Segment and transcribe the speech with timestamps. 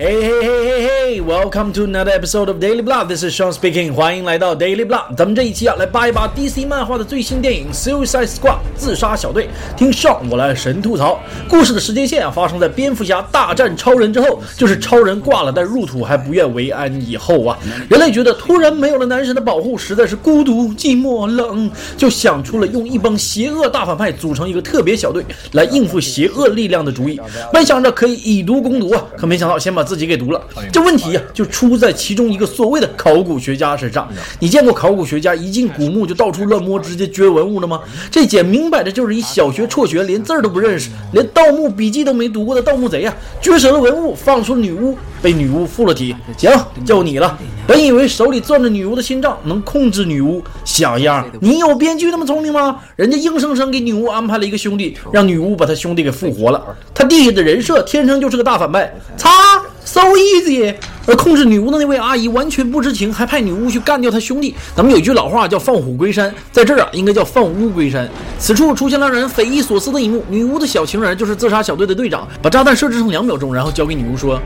[0.00, 0.59] Hey hey hey
[1.20, 3.08] Welcome to another episode of Daily Blood.
[3.08, 3.92] This is Sean speaking.
[3.92, 5.14] 欢迎来到 Daily Blood。
[5.16, 9.48] 咱们这一期啊，来扒一扒 DC 漫画的最新电影《Suicide Squad》自杀小队。
[9.76, 11.20] 听 Sean 我来神吐槽。
[11.48, 17.58] 故事的时间线啊，发生在蝙蝠侠大战超人之后，就是超人挂了，但入土还不愿为安以后啊。
[17.88, 27.20] 人类觉得突然没有了男神的保护，实在是孤独、寂寞、冷，就想出了用一帮邪恶大反派组成一个特别小队来应付邪恶力量的主意。
[27.52, 30.40] 本想着可以以毒攻毒啊，可没想到先把自己给毒了。
[30.72, 34.08] 这问题呀，就出在其中一个所谓的考古学家身上。
[34.38, 37.80] 你见过考古学家一进古墓就到处乱摸，直接掘文物的吗？
[38.10, 43.14] 这简明摆着就是一小学辍学，连字儿都不认识，连盗墓笔记都没读过的盗墓贼呀！
[43.40, 46.14] 掘舍了文物，放出女巫，被女巫附了体。
[46.36, 46.50] 行，
[46.84, 47.38] 就你了。
[47.66, 51.28] 本以为手里攥着女巫的心脏能控制女巫，小样！
[51.40, 52.80] 你有编剧那么聪明吗？
[52.96, 56.62] 人家硬生生给女巫安排了一个兄弟，让女巫把他兄弟给复活了。
[56.92, 59.30] 他弟弟的人设天生就是个大反派，擦
[60.00, 60.74] ！So easy，
[61.06, 64.54] 而控制女巫的那位阿姨完全不知情，还派女巫去干掉他兄弟。
[64.74, 68.08] 咱们有一句老话叫“放虎归山”，在这儿啊，应该叫“放乌归山”。
[68.38, 74.40] 此处出现了让人匪夷所思的一幕：女巫的小情人就是自杀小队的队长，把炸弹设置成两秒钟，然后交给女巫说。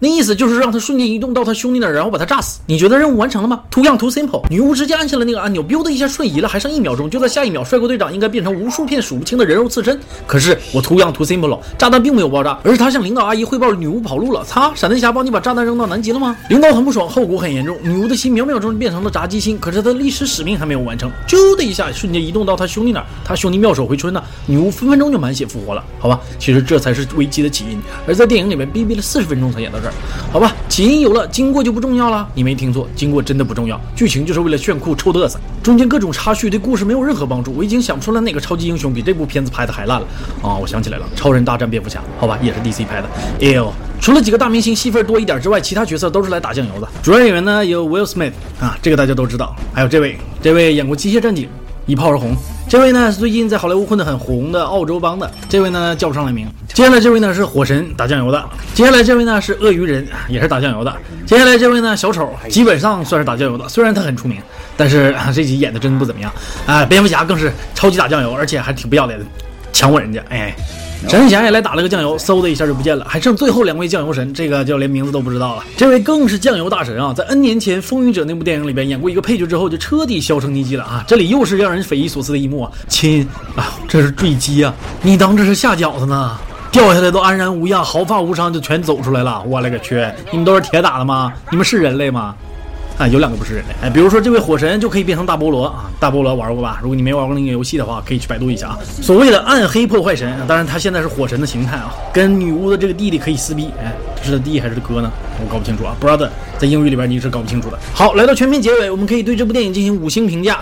[0.00, 2.60] 那意思就是让他瞬间移动到他兄弟那儿，然后把他炸死。
[2.66, 4.44] 你觉得任务完成了吗？Too young, too simple。
[4.48, 7.10] 女巫直接按下了那个按钮，biu 的一下瞬移了，还剩一秒钟。
[7.10, 9.98] 就在下一秒，帅哥队长应该变成无数片数不清的人肉刺身。
[10.24, 14.44] 可是我 too young, too simple 了，炸弹并没有爆炸，而是他向领导阿姨汇报女巫跑路了。
[14.44, 16.36] 擦，闪电侠帮你把炸弹扔到南极了吗？
[16.48, 17.76] 领导很不爽，后果很严重。
[17.82, 21.10] 女巫的心秒秒钟变成了炸鸡心，可是她的历史使命还没有完成。
[21.26, 25.84] 啾的一下，瞬间移动到他兄弟那儿，他兄弟妙手回春呢，女巫分分钟就满血复活了。
[25.98, 27.80] 好吧，其实这才是危机的起因。
[28.06, 29.87] 而在电影里面，逼逼了四十分钟才演到这
[30.32, 30.54] 好吧。
[30.68, 32.28] 起因有了，经过就不重要了。
[32.34, 33.80] 你没听错，经过真的不重要。
[33.96, 37.52] 剧情就是为了炫酷臭嘚瑟，中间各种插叙对故事没有任何帮助。
[37.56, 40.06] 我已经想不出来哪个超级英雄比这部片子拍的还烂了
[40.42, 40.54] 啊！
[40.54, 43.08] 我想起来了，超人大战蝙蝠侠，好吧，也是 DC 拍的。
[43.40, 46.88] 哎呦，除了几个大明星戏份多一点之外，其他角色都是来打酱油的。
[47.02, 51.46] 主要演员呢有 Will Smith 啊，这个大家都知道，还有这位，这位演过《机械战警》，
[51.88, 52.36] 一炮而红。
[52.68, 56.46] 这位呢是最近在好莱坞混得很红的澳洲帮的，这位呢叫不上来名。
[56.74, 58.44] 接下来这位呢是火神打酱油的，
[58.74, 60.94] 接下来这位呢是鳄鱼人，也是打酱油的。
[61.26, 64.38] 接下来这位呢小丑，基本上算是打酱油的，虽然他很出名，
[64.76, 66.30] 但是这集演的真的不怎么样
[66.66, 66.84] 啊。
[66.84, 69.24] 蝙蝠侠更是超级打酱油，而且还挺不要脸的，
[69.72, 70.54] 强吻人家，哎。
[71.06, 75.64] 闪电侠也来打了个酱油，嗖的一下就不见了，还剩最后两位酱油神，这个就连名字都不知道了。
[75.76, 81.04] 这位更是酱油大神啊，在 N 年前《风云者》那部电影里边演过一个配角之后，就彻底销声匿迹了啊！
[81.06, 84.74] 这里又是让人匪夷所思的一幕啊，亲啊，这是坠机啊！
[85.00, 86.36] 你当这是下饺子呢？
[86.70, 89.42] 掉下来都安然无恙，毫发无伤就全走出来了。
[89.46, 90.06] 我勒个去！
[90.30, 91.32] 你们都是铁打的吗？
[91.50, 92.34] 你们是人类吗？
[92.98, 96.80] 啊，有两个不是人类，哎，比如说这位火神就可以变成大菠萝啊，大菠萝玩过吧？
[96.82, 98.78] 如果你没玩过那个游戏的话，可以去百度一下啊。
[99.00, 105.12] 所谓的暗黑破坏神，当然他现在是火神的形态啊，跟女巫的这个弟弟可以撕逼，哎，是他弟还是他哥呢？
[105.40, 107.78] 我搞不清楚啊，brother 在英语里边你是搞不清楚的。
[107.94, 110.58] 好，来到全片结尾，我们可以对这部电影进行五星评价，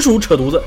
[0.00, 0.62] 纯属扯犊子。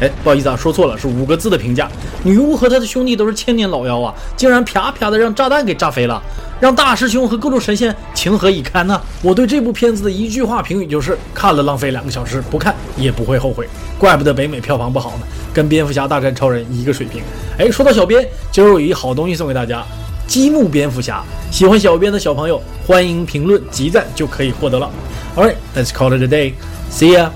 [0.00, 1.90] 哎，不好意思啊，说错了，是五个字的评价。
[2.22, 6.22] 女巫和他的兄弟都是千年老妖啊，竟然啪啪的让炸弹给炸飞了。
[6.60, 9.00] 让大师兄和各路神仙情何以堪呢？
[9.22, 13.68] 我对这部片子的一句话评语就是：看了浪费两个小时，不看也不会后悔。
[13.98, 17.22] 怪不得北美票房不好呢，跟蝙蝠侠大战超人一个水平。
[17.58, 19.84] 哎，说到小编，今儿有一好东西送给大家，
[20.26, 21.22] 积木蝙蝠侠。
[21.50, 24.90] 喜欢小编的小朋友，欢迎评论集赞就可以获得了。
[25.34, 26.52] Alright, let's call it a day.
[26.90, 27.30] See ya.